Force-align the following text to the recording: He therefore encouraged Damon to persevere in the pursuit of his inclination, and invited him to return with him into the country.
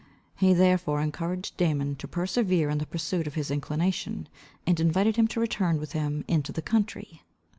He 0.35 0.53
therefore 0.55 0.99
encouraged 0.99 1.57
Damon 1.57 1.95
to 1.97 2.07
persevere 2.07 2.71
in 2.71 2.79
the 2.79 2.87
pursuit 2.87 3.27
of 3.27 3.35
his 3.35 3.51
inclination, 3.51 4.29
and 4.65 4.79
invited 4.79 5.15
him 5.15 5.27
to 5.27 5.39
return 5.39 5.77
with 5.79 5.91
him 5.91 6.25
into 6.27 6.51
the 6.51 6.63
country. 6.63 7.21